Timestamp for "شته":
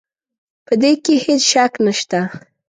1.99-2.21